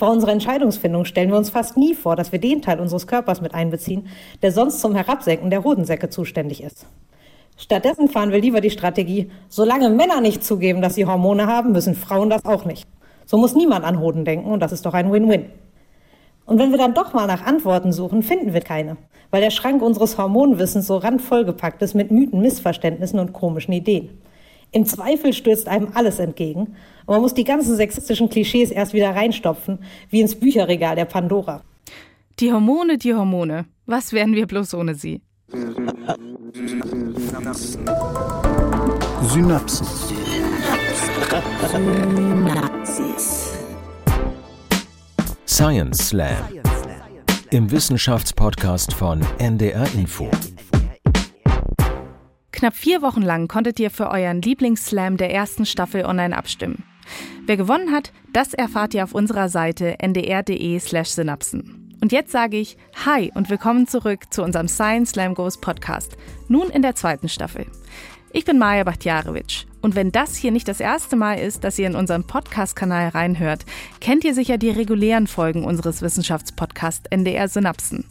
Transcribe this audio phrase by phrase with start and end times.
[0.00, 3.42] Bei unserer Entscheidungsfindung stellen wir uns fast nie vor, dass wir den Teil unseres Körpers
[3.42, 4.08] mit einbeziehen,
[4.40, 6.86] der sonst zum Herabsenken der Hodensäcke zuständig ist.
[7.58, 11.94] Stattdessen fahren wir lieber die Strategie, solange Männer nicht zugeben, dass sie Hormone haben, müssen
[11.94, 12.88] Frauen das auch nicht.
[13.26, 15.50] So muss niemand an Hoden denken und das ist doch ein Win-Win.
[16.46, 18.96] Und wenn wir dann doch mal nach Antworten suchen, finden wir keine,
[19.30, 24.18] weil der Schrank unseres Hormonwissens so randvollgepackt ist mit Mythen, Missverständnissen und komischen Ideen.
[24.72, 26.76] Im Zweifel stürzt einem alles entgegen
[27.06, 29.80] und man muss die ganzen sexistischen Klischees erst wieder reinstopfen,
[30.10, 31.62] wie ins Bücherregal der Pandora.
[32.38, 33.66] Die Hormone, die Hormone.
[33.86, 35.20] Was wären wir bloß ohne sie?
[37.32, 37.86] Synapsen.
[39.22, 40.10] Synapsis.
[45.46, 46.36] Science Slam.
[47.50, 50.30] Im Wissenschaftspodcast von NDR Info.
[52.60, 56.84] Knapp vier Wochen lang konntet ihr für euren Lieblingsslam der ersten Staffel online abstimmen.
[57.46, 61.96] Wer gewonnen hat, das erfahrt ihr auf unserer Seite ndr.de/synapsen.
[62.02, 66.68] Und jetzt sage ich Hi und willkommen zurück zu unserem Science Slam Goes Podcast, nun
[66.68, 67.64] in der zweiten Staffel.
[68.30, 71.86] Ich bin Maja Bachtjarewitsch und wenn das hier nicht das erste Mal ist, dass ihr
[71.86, 73.64] in unseren Podcast-Kanal reinhört,
[74.02, 78.04] kennt ihr sicher die regulären Folgen unseres Wissenschaftspodcasts NDR Synapsen.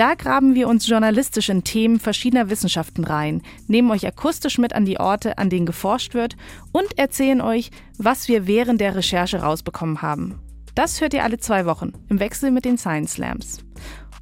[0.00, 4.86] Da graben wir uns journalistisch in Themen verschiedener Wissenschaften rein, nehmen euch akustisch mit an
[4.86, 6.36] die Orte, an denen geforscht wird
[6.72, 10.40] und erzählen euch, was wir während der Recherche rausbekommen haben.
[10.74, 13.58] Das hört ihr alle zwei Wochen im Wechsel mit den Science Slams.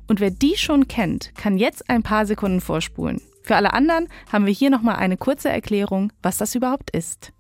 [0.08, 3.20] Und wer die schon kennt, kann jetzt ein paar Sekunden vorspulen.
[3.44, 7.32] Für alle anderen haben wir hier nochmal eine kurze Erklärung, was das überhaupt ist.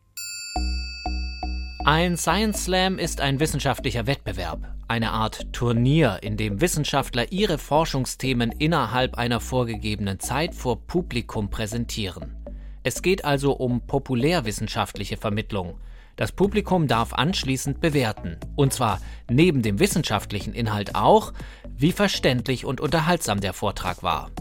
[1.84, 8.52] Ein Science Slam ist ein wissenschaftlicher Wettbewerb, eine Art Turnier, in dem Wissenschaftler ihre Forschungsthemen
[8.52, 12.36] innerhalb einer vorgegebenen Zeit vor Publikum präsentieren.
[12.82, 15.78] Es geht also um populärwissenschaftliche Vermittlung,
[16.18, 18.38] das Publikum darf anschließend bewerten.
[18.56, 21.32] Und zwar neben dem wissenschaftlichen Inhalt auch,
[21.76, 24.32] wie verständlich und unterhaltsam der Vortrag war.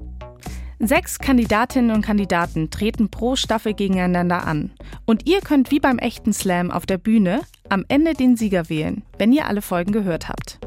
[0.80, 4.72] Sechs Kandidatinnen und Kandidaten treten pro Staffel gegeneinander an.
[5.06, 9.04] Und ihr könnt wie beim echten Slam auf der Bühne am Ende den Sieger wählen,
[9.18, 10.60] wenn ihr alle Folgen gehört habt.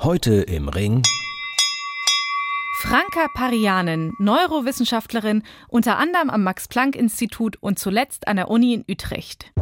[0.00, 1.02] Heute im Ring.
[2.82, 9.52] Franka Parianen, Neurowissenschaftlerin, unter anderem am Max-Planck-Institut und zuletzt an der Uni in Utrecht.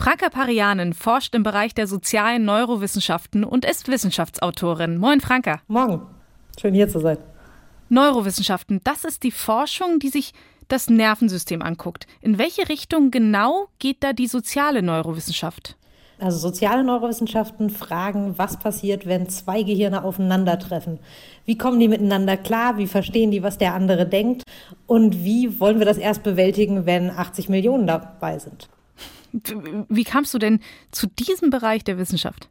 [0.00, 4.96] Franka Parianen forscht im Bereich der sozialen Neurowissenschaften und ist Wissenschaftsautorin.
[4.96, 5.60] Moin, Franka.
[5.66, 6.02] Morgen.
[6.58, 7.18] Schön hier zu sein.
[7.88, 10.34] Neurowissenschaften, das ist die Forschung, die sich
[10.68, 12.06] das Nervensystem anguckt.
[12.20, 15.76] In welche Richtung genau geht da die soziale Neurowissenschaft?
[16.20, 21.00] Also soziale Neurowissenschaften fragen, was passiert, wenn zwei Gehirne aufeinandertreffen.
[21.44, 22.78] Wie kommen die miteinander klar?
[22.78, 24.44] Wie verstehen die, was der andere denkt?
[24.86, 28.68] Und wie wollen wir das erst bewältigen, wenn 80 Millionen dabei sind?
[29.32, 32.48] Wie kamst du denn zu diesem Bereich der Wissenschaft?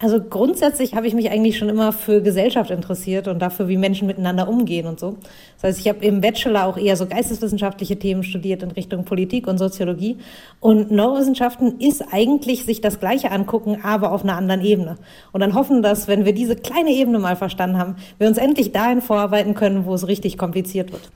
[0.00, 4.06] Also grundsätzlich habe ich mich eigentlich schon immer für Gesellschaft interessiert und dafür, wie Menschen
[4.06, 5.16] miteinander umgehen und so.
[5.56, 9.48] Das heißt, ich habe im Bachelor auch eher so geisteswissenschaftliche Themen studiert in Richtung Politik
[9.48, 10.18] und Soziologie.
[10.60, 14.98] Und Neurowissenschaften ist eigentlich sich das Gleiche angucken, aber auf einer anderen Ebene.
[15.32, 18.70] Und dann hoffen, dass, wenn wir diese kleine Ebene mal verstanden haben, wir uns endlich
[18.70, 21.10] dahin vorarbeiten können, wo es richtig kompliziert wird.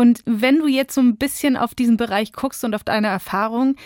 [0.00, 3.76] Und wenn du jetzt so ein bisschen auf diesen Bereich guckst und auf deine Erfahrung,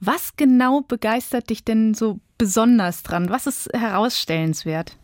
[0.00, 3.30] was genau begeistert dich denn so besonders dran?
[3.30, 4.96] Was ist herausstellenswert?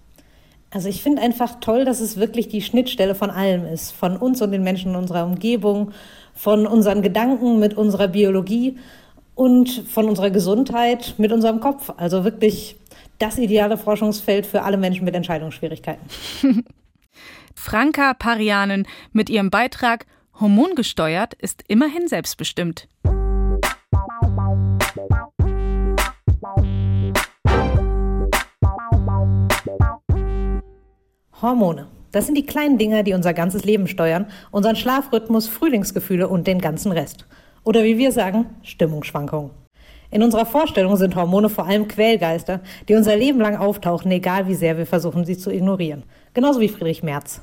[0.71, 4.43] Also ich finde einfach toll, dass es wirklich die Schnittstelle von allem ist, von uns
[4.43, 5.93] und den Menschen in unserer Umgebung,
[6.35, 8.79] von unseren Gedanken mit unserer Biologie
[9.37, 11.93] und von unserer Gesundheit mit unserem Kopf.
[11.97, 12.75] Also wirklich
[13.21, 16.05] das ideale Forschungsfeld für alle Menschen mit Entscheidungsschwierigkeiten.
[17.55, 20.07] Franka Parianen mit ihrem Beitrag
[20.41, 22.89] Hormongesteuert ist immerhin selbstbestimmt.
[31.43, 31.89] Hormone.
[32.13, 36.61] Das sind die kleinen Dinger, die unser ganzes Leben steuern, unseren Schlafrhythmus, Frühlingsgefühle und den
[36.61, 37.27] ganzen Rest.
[37.65, 39.51] Oder wie wir sagen, Stimmungsschwankungen.
[40.13, 44.55] In unserer Vorstellung sind Hormone vor allem Quälgeister, die unser Leben lang auftauchen, egal wie
[44.55, 46.05] sehr wir versuchen, sie zu ignorieren.
[46.33, 47.43] Genauso wie Friedrich Merz.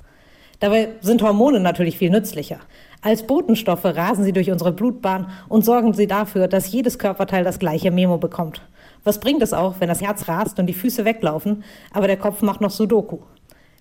[0.60, 2.60] Dabei sind Hormone natürlich viel nützlicher.
[3.02, 7.60] Als Botenstoffe rasen sie durch unsere Blutbahn und sorgen sie dafür, dass jedes Körperteil das
[7.60, 8.62] gleiche Memo bekommt.
[9.04, 11.64] Was bringt es auch, wenn das Herz rast und die Füße weglaufen,
[11.94, 13.20] aber der Kopf macht noch Sudoku?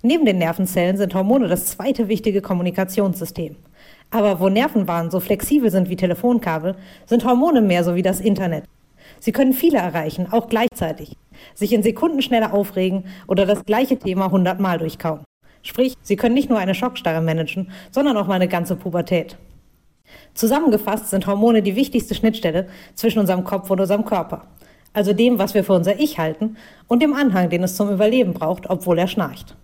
[0.03, 3.57] Neben den Nervenzellen sind Hormone das zweite wichtige Kommunikationssystem.
[4.11, 6.77] Aber wo Nervenbahnen so flexibel sind wie Telefonkabel,
[7.07, 8.65] sind Hormone mehr so wie das Internet.
[9.19, 11.17] Sie können viele erreichen, auch gleichzeitig,
[11.55, 15.25] sich in Sekunden schneller aufregen oder das gleiche Thema hundertmal durchkauen.
[15.65, 19.37] Sprich, sie können nicht nur eine Schockstarre managen, sondern auch mal eine ganze Pubertät.
[20.35, 24.43] Zusammengefasst sind Hormone die wichtigste Schnittstelle zwischen unserem Kopf und unserem Körper.
[24.93, 26.57] Also dem, was wir für unser Ich halten
[26.87, 29.57] und dem Anhang, den es zum Überleben braucht, obwohl er schnarcht.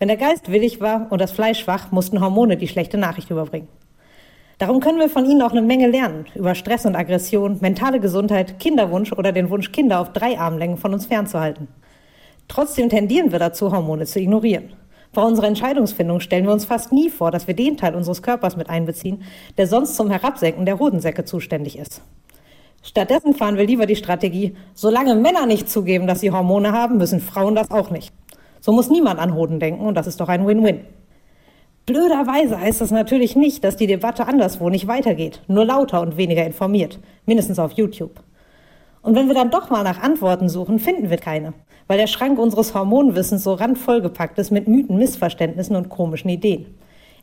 [0.00, 3.68] Wenn der Geist willig war und das Fleisch schwach, mussten Hormone die schlechte Nachricht überbringen.
[4.58, 8.58] Darum können wir von ihnen auch eine Menge lernen über Stress und Aggression, mentale Gesundheit,
[8.58, 11.68] Kinderwunsch oder den Wunsch, Kinder auf drei Armlängen von uns fernzuhalten.
[12.48, 14.72] Trotzdem tendieren wir dazu, Hormone zu ignorieren.
[15.12, 18.56] Bei unserer Entscheidungsfindung stellen wir uns fast nie vor, dass wir den Teil unseres Körpers
[18.56, 19.22] mit einbeziehen,
[19.56, 22.02] der sonst zum Herabsenken der Hodensäcke zuständig ist.
[22.82, 27.20] Stattdessen fahren wir lieber die Strategie, solange Männer nicht zugeben, dass sie Hormone haben, müssen
[27.20, 28.12] Frauen das auch nicht.
[28.60, 30.80] So muss niemand an Hoden denken und das ist doch ein Win-Win.
[31.86, 36.44] Blöderweise heißt das natürlich nicht, dass die Debatte anderswo nicht weitergeht, nur lauter und weniger
[36.44, 38.20] informiert, mindestens auf YouTube.
[39.00, 41.54] Und wenn wir dann doch mal nach Antworten suchen, finden wir keine,
[41.88, 46.66] weil der Schrank unseres Hormonwissens so randvollgepackt ist mit Mythen, Missverständnissen und komischen Ideen.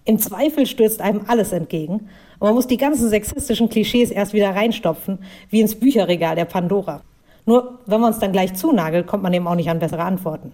[0.03, 2.09] Im Zweifel stürzt einem alles entgegen
[2.39, 5.19] und man muss die ganzen sexistischen Klischees erst wieder reinstopfen,
[5.50, 7.01] wie ins Bücherregal der Pandora.
[7.45, 10.51] Nur wenn man uns dann gleich zunagelt, kommt man eben auch nicht an bessere Antworten.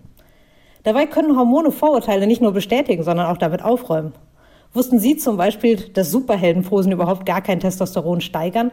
[0.83, 4.13] Dabei können Hormone Vorurteile nicht nur bestätigen, sondern auch damit aufräumen.
[4.73, 8.71] Wussten Sie zum Beispiel, dass Superheldenposen überhaupt gar kein Testosteron steigern?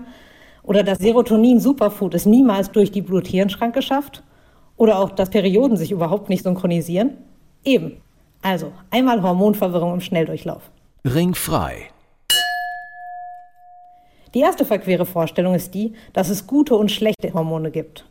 [0.62, 4.22] Oder dass Serotonin Superfood es niemals durch die Blut-Hirn-Schranke schafft?
[4.78, 7.18] Oder auch, dass Perioden sich überhaupt nicht synchronisieren?
[7.64, 8.00] Eben.
[8.40, 10.70] Also, einmal Hormonverwirrung im Schnelldurchlauf.
[11.04, 11.90] Ringfrei.
[14.34, 18.06] Die erste verquere Vorstellung ist die, dass es gute und schlechte Hormone gibt.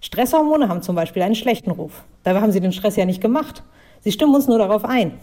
[0.00, 2.04] Stresshormone haben zum Beispiel einen schlechten Ruf.
[2.22, 3.62] Dabei haben sie den Stress ja nicht gemacht.
[4.00, 5.18] Sie stimmen uns nur darauf ein.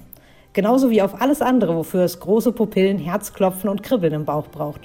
[0.54, 4.82] Genauso wie auf alles andere, wofür es große Pupillen, Herzklopfen und Kribbeln im Bauch braucht.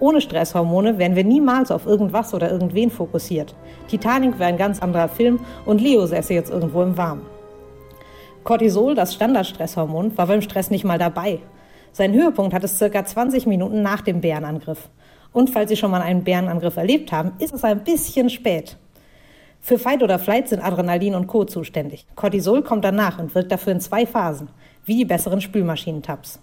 [0.00, 3.54] Ohne Stresshormone wären wir niemals auf irgendwas oder irgendwen fokussiert.
[3.88, 7.26] Titanic wäre ein ganz anderer Film und Leo säße jetzt irgendwo im Warmen.
[8.42, 11.40] Cortisol, das Standardstresshormon, war beim Stress nicht mal dabei.
[11.92, 14.88] Sein Höhepunkt hat es circa 20 Minuten nach dem Bärenangriff.
[15.32, 18.78] Und falls Sie schon mal einen Bärenangriff erlebt haben, ist es ein bisschen spät.
[19.60, 21.44] Für Fight oder Flight sind Adrenalin und Co.
[21.44, 22.06] zuständig.
[22.14, 24.48] Cortisol kommt danach und wirkt dafür in zwei Phasen,
[24.86, 26.40] wie die besseren Spülmaschinentabs.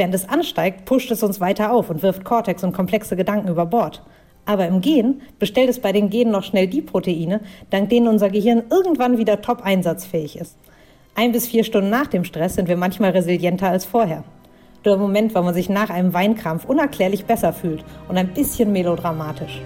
[0.00, 3.66] Während es ansteigt, pusht es uns weiter auf und wirft Cortex und komplexe Gedanken über
[3.66, 4.02] Bord.
[4.46, 8.30] Aber im Gen bestellt es bei den Genen noch schnell die Proteine, dank denen unser
[8.30, 10.56] Gehirn irgendwann wieder top einsatzfähig ist.
[11.14, 14.24] Ein bis vier Stunden nach dem Stress sind wir manchmal resilienter als vorher.
[14.86, 19.60] Der Moment, wo man sich nach einem Weinkrampf unerklärlich besser fühlt und ein bisschen melodramatisch.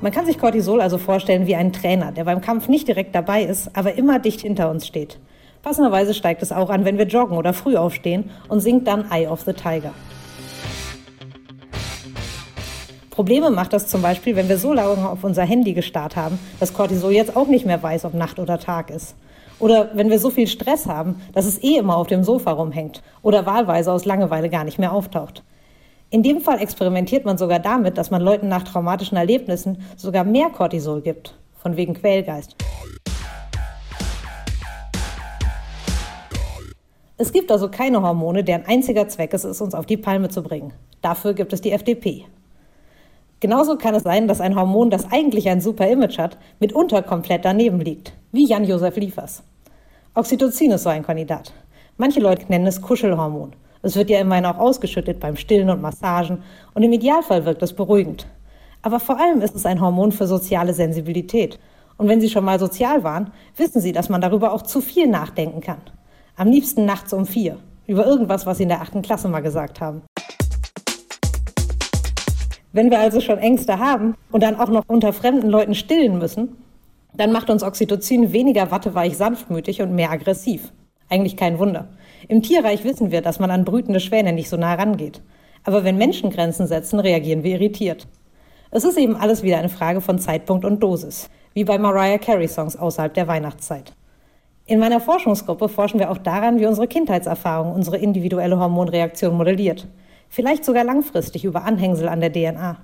[0.00, 3.42] Man kann sich Cortisol also vorstellen wie einen Trainer, der beim Kampf nicht direkt dabei
[3.42, 5.18] ist, aber immer dicht hinter uns steht.
[5.68, 9.26] Passenderweise steigt es auch an, wenn wir joggen oder früh aufstehen und singt dann Eye
[9.26, 9.92] of the Tiger.
[13.10, 16.72] Probleme macht das zum Beispiel, wenn wir so lange auf unser Handy gestarrt haben, dass
[16.72, 19.14] Cortisol jetzt auch nicht mehr weiß, ob Nacht oder Tag ist.
[19.58, 23.02] Oder wenn wir so viel Stress haben, dass es eh immer auf dem Sofa rumhängt
[23.20, 25.42] oder wahlweise aus Langeweile gar nicht mehr auftaucht.
[26.08, 30.48] In dem Fall experimentiert man sogar damit, dass man Leuten nach traumatischen Erlebnissen sogar mehr
[30.48, 32.56] Cortisol gibt, von wegen Quälgeist.
[37.20, 40.40] Es gibt also keine Hormone, deren einziger Zweck es ist, uns auf die Palme zu
[40.40, 40.72] bringen.
[41.02, 42.26] Dafür gibt es die FDP.
[43.40, 47.44] Genauso kann es sein, dass ein Hormon, das eigentlich ein super Image hat, mitunter komplett
[47.44, 49.42] daneben liegt, wie Jan-Josef Liefers.
[50.14, 51.52] Oxytocin ist so ein Kandidat.
[51.96, 53.52] Manche Leute nennen es Kuschelhormon.
[53.82, 56.44] Es wird ja immerhin auch ausgeschüttet beim Stillen und Massagen
[56.74, 58.28] und im Idealfall wirkt es beruhigend.
[58.82, 61.58] Aber vor allem ist es ein Hormon für soziale Sensibilität.
[61.96, 65.08] Und wenn Sie schon mal sozial waren, wissen Sie, dass man darüber auch zu viel
[65.08, 65.80] nachdenken kann.
[66.38, 67.56] Am liebsten nachts um vier.
[67.88, 70.02] Über irgendwas, was Sie in der achten Klasse mal gesagt haben.
[72.70, 76.56] Wenn wir also schon Ängste haben und dann auch noch unter fremden Leuten stillen müssen,
[77.12, 80.72] dann macht uns Oxytocin weniger watteweich sanftmütig und mehr aggressiv.
[81.08, 81.88] Eigentlich kein Wunder.
[82.28, 85.20] Im Tierreich wissen wir, dass man an brütende Schwäne nicht so nah rangeht.
[85.64, 88.06] Aber wenn Menschen Grenzen setzen, reagieren wir irritiert.
[88.70, 92.46] Es ist eben alles wieder eine Frage von Zeitpunkt und Dosis, wie bei Mariah Carey
[92.46, 93.92] Songs außerhalb der Weihnachtszeit.
[94.68, 99.86] In meiner Forschungsgruppe forschen wir auch daran, wie unsere Kindheitserfahrung unsere individuelle Hormonreaktion modelliert.
[100.28, 102.76] Vielleicht sogar langfristig über Anhängsel an der DNA.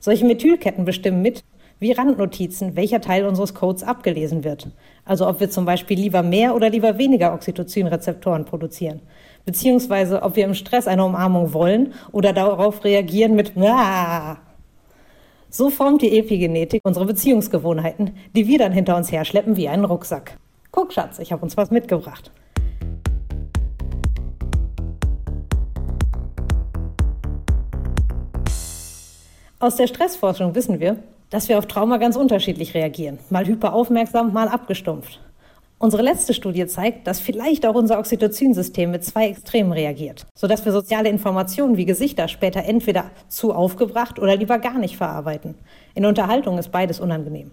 [0.00, 1.44] Solche Methylketten bestimmen mit,
[1.78, 4.72] wie Randnotizen, welcher Teil unseres Codes abgelesen wird.
[5.04, 9.00] Also ob wir zum Beispiel lieber mehr oder lieber weniger Oxytocin-Rezeptoren produzieren.
[9.44, 14.38] Beziehungsweise ob wir im Stress eine Umarmung wollen oder darauf reagieren mit Aah.
[15.48, 20.38] So formt die Epigenetik unsere Beziehungsgewohnheiten, die wir dann hinter uns herschleppen wie einen Rucksack.
[20.74, 22.32] Guck, Schatz, ich habe uns was mitgebracht.
[29.60, 30.96] Aus der Stressforschung wissen wir,
[31.30, 33.20] dass wir auf Trauma ganz unterschiedlich reagieren.
[33.30, 35.20] Mal hyperaufmerksam, mal abgestumpft.
[35.78, 40.72] Unsere letzte Studie zeigt, dass vielleicht auch unser Oxytocin-System mit zwei Extremen reagiert, sodass wir
[40.72, 45.54] soziale Informationen wie Gesichter später entweder zu aufgebracht oder lieber gar nicht verarbeiten.
[45.94, 47.52] In Unterhaltung ist beides unangenehm.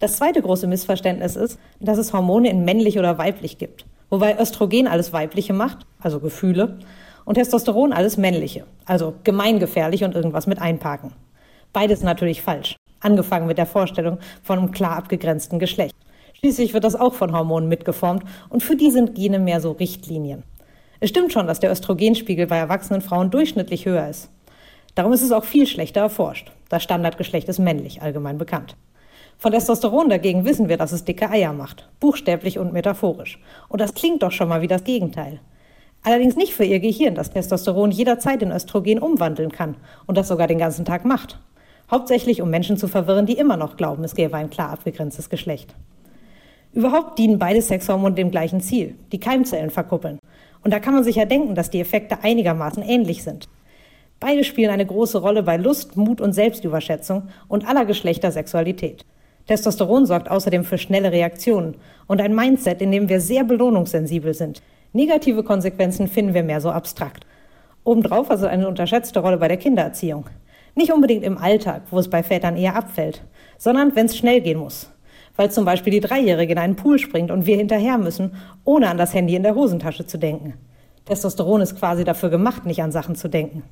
[0.00, 4.88] Das zweite große Missverständnis ist, dass es Hormone in männlich oder weiblich gibt, wobei Östrogen
[4.88, 6.78] alles Weibliche macht, also Gefühle,
[7.26, 11.12] und Testosteron alles Männliche, also gemeingefährlich und irgendwas mit einparken.
[11.74, 15.94] Beides natürlich falsch, angefangen mit der Vorstellung von einem klar abgegrenzten Geschlecht.
[16.32, 20.44] Schließlich wird das auch von Hormonen mitgeformt und für die sind Gene mehr so Richtlinien.
[21.00, 24.30] Es stimmt schon, dass der Östrogenspiegel bei erwachsenen Frauen durchschnittlich höher ist.
[24.94, 26.52] Darum ist es auch viel schlechter erforscht.
[26.70, 28.76] Das Standardgeschlecht ist männlich, allgemein bekannt.
[29.40, 33.38] Von Testosteron dagegen wissen wir, dass es dicke Eier macht, buchstäblich und metaphorisch.
[33.70, 35.40] Und das klingt doch schon mal wie das Gegenteil.
[36.02, 40.46] Allerdings nicht für ihr Gehirn, das Testosteron jederzeit in Östrogen umwandeln kann und das sogar
[40.46, 41.40] den ganzen Tag macht.
[41.90, 45.74] Hauptsächlich um Menschen zu verwirren, die immer noch glauben, es gäbe ein klar abgegrenztes Geschlecht.
[46.74, 50.18] Überhaupt dienen beide Sexhormone dem gleichen Ziel, die Keimzellen verkuppeln.
[50.62, 53.48] Und da kann man sich ja denken, dass die Effekte einigermaßen ähnlich sind.
[54.20, 59.06] Beide spielen eine große Rolle bei Lust, Mut und Selbstüberschätzung und aller Geschlechter Sexualität.
[59.50, 61.74] Testosteron sorgt außerdem für schnelle Reaktionen
[62.06, 64.62] und ein Mindset, in dem wir sehr belohnungssensibel sind.
[64.92, 67.26] Negative Konsequenzen finden wir mehr so abstrakt.
[67.82, 70.26] Obendrauf also eine unterschätzte Rolle bei der Kindererziehung.
[70.76, 73.24] Nicht unbedingt im Alltag, wo es bei Vätern eher abfällt,
[73.58, 74.92] sondern wenn es schnell gehen muss
[75.36, 78.98] weil zum Beispiel die Dreijährige in einen Pool springt und wir hinterher müssen, ohne an
[78.98, 80.52] das Handy in der Hosentasche zu denken.
[81.06, 83.62] Testosteron ist quasi dafür gemacht, nicht an Sachen zu denken.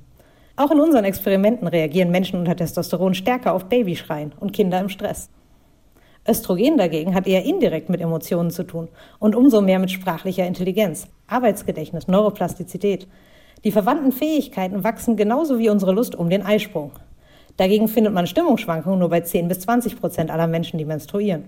[0.57, 5.29] Auch in unseren Experimenten reagieren Menschen unter Testosteron stärker auf Babyschreien und Kinder im Stress.
[6.29, 11.09] Östrogen dagegen hat eher indirekt mit Emotionen zu tun und umso mehr mit sprachlicher Intelligenz,
[11.27, 13.09] Arbeitsgedächtnis, Neuroplastizität.
[13.65, 16.93] Die verwandten Fähigkeiten wachsen genauso wie unsere Lust um den Eisprung.
[17.57, 21.45] Dagegen findet man Stimmungsschwankungen nur bei 10 bis 20 Prozent aller Menschen, die menstruieren.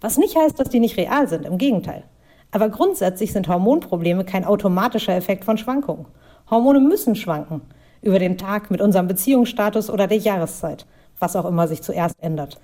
[0.00, 2.04] Was nicht heißt, dass die nicht real sind, im Gegenteil.
[2.50, 6.06] Aber grundsätzlich sind Hormonprobleme kein automatischer Effekt von Schwankungen.
[6.48, 7.62] Hormone müssen schwanken.
[8.00, 10.86] Über den Tag, mit unserem Beziehungsstatus oder der Jahreszeit.
[11.18, 12.60] Was auch immer sich zuerst ändert.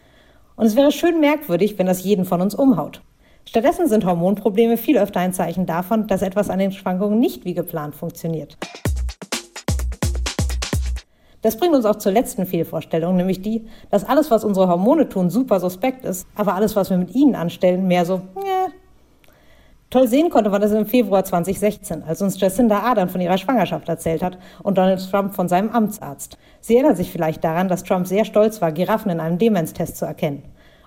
[0.60, 3.00] Und es wäre schön merkwürdig, wenn das jeden von uns umhaut.
[3.46, 7.54] Stattdessen sind Hormonprobleme viel öfter ein Zeichen davon, dass etwas an den Schwankungen nicht wie
[7.54, 8.58] geplant funktioniert.
[11.40, 15.30] Das bringt uns auch zur letzten Fehlvorstellung, nämlich die, dass alles, was unsere Hormone tun,
[15.30, 18.49] super suspekt ist, aber alles, was wir mit ihnen anstellen, mehr so, äh.
[19.90, 23.88] Toll sehen konnte man das im Februar 2016, als uns Jacinda Ardern von ihrer Schwangerschaft
[23.88, 26.38] erzählt hat und Donald Trump von seinem Amtsarzt.
[26.60, 30.04] Sie erinnert sich vielleicht daran, dass Trump sehr stolz war, Giraffen in einem Demenztest zu
[30.04, 30.44] erkennen.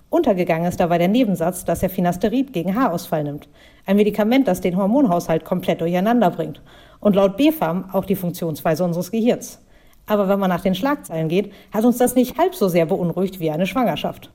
[0.10, 3.50] Untergegangen ist dabei der Nebensatz, dass er Finasterid gegen Haarausfall nimmt.
[3.86, 6.62] Ein Medikament, das den Hormonhaushalt komplett durcheinander bringt.
[7.02, 9.60] Und laut BfArM auch die Funktionsweise unseres Gehirns.
[10.06, 13.42] Aber wenn man nach den Schlagzeilen geht, hat uns das nicht halb so sehr beunruhigt
[13.42, 14.32] wie eine Schwangerschaft.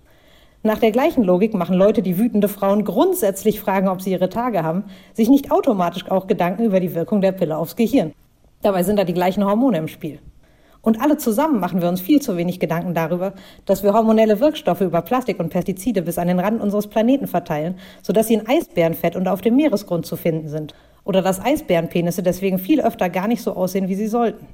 [0.65, 4.65] Nach der gleichen Logik machen Leute, die wütende Frauen grundsätzlich fragen, ob sie ihre Tage
[4.65, 4.85] haben,
[5.15, 8.12] sich nicht automatisch auch Gedanken über die Wirkung der Pille aufs Gehirn.
[8.62, 10.19] Dabei sind da die gleichen Hormone im Spiel.
[10.81, 13.35] Und alle zusammen machen wir uns viel zu wenig Gedanken darüber,
[13.67, 17.77] dass wir hormonelle Wirkstoffe über Plastik und Pestizide bis an den Rand unseres Planeten verteilen,
[18.03, 20.75] sodass sie in Eisbärenfett und auf dem Meeresgrund zu finden sind.
[21.05, 24.47] Oder dass Eisbärenpenisse deswegen viel öfter gar nicht so aussehen, wie sie sollten.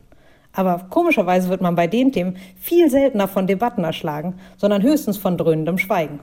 [0.54, 5.36] Aber komischerweise wird man bei den Themen viel seltener von Debatten erschlagen, sondern höchstens von
[5.36, 6.20] dröhnendem Schweigen.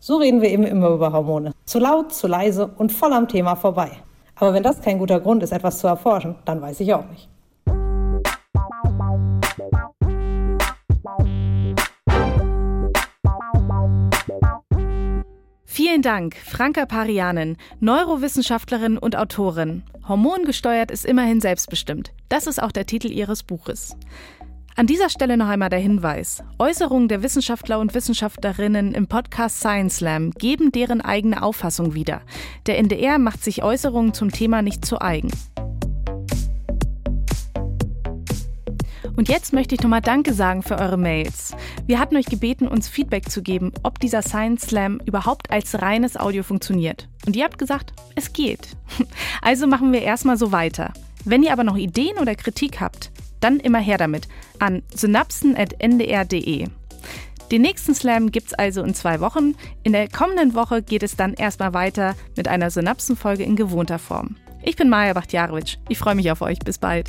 [0.00, 1.52] So reden wir eben immer über Hormone.
[1.64, 3.90] Zu laut, zu leise und voll am Thema vorbei.
[4.36, 7.28] Aber wenn das kein guter Grund ist, etwas zu erforschen, dann weiß ich auch nicht.
[15.74, 19.84] Vielen Dank, Franka Parianen, Neurowissenschaftlerin und Autorin.
[20.06, 22.12] Hormongesteuert ist immerhin selbstbestimmt.
[22.28, 23.96] Das ist auch der Titel ihres Buches.
[24.76, 26.44] An dieser Stelle noch einmal der Hinweis.
[26.58, 32.20] Äußerungen der Wissenschaftler und Wissenschaftlerinnen im Podcast Science Slam geben deren eigene Auffassung wieder.
[32.66, 35.30] Der NDR macht sich Äußerungen zum Thema nicht zu eigen.
[39.16, 41.54] Und jetzt möchte ich nochmal Danke sagen für eure Mails.
[41.86, 46.16] Wir hatten euch gebeten, uns Feedback zu geben, ob dieser Science Slam überhaupt als reines
[46.16, 47.08] Audio funktioniert.
[47.26, 48.68] Und ihr habt gesagt, es geht.
[49.42, 50.92] Also machen wir erstmal so weiter.
[51.24, 54.28] Wenn ihr aber noch Ideen oder Kritik habt, dann immer her damit
[54.58, 56.68] an synapsen.ndr.de.
[57.50, 59.56] Den nächsten Slam gibt's also in zwei Wochen.
[59.82, 64.36] In der kommenden Woche geht es dann erstmal weiter mit einer Synapsenfolge in gewohnter Form.
[64.62, 65.76] Ich bin Maja Bachtjarowitsch.
[65.88, 66.60] Ich freue mich auf euch.
[66.60, 67.08] Bis bald.